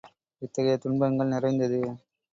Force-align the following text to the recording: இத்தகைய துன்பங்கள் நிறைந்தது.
இத்தகைய 0.41 0.77
துன்பங்கள் 0.77 1.27
நிறைந்தது. 1.27 1.81